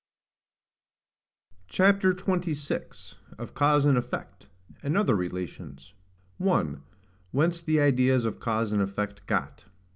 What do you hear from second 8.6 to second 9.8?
and effect got.